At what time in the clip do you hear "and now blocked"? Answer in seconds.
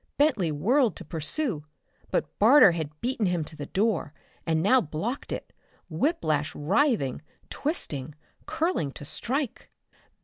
4.47-5.31